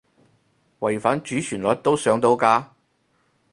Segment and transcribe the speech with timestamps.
[0.81, 2.73] 違反主旋律都上到架？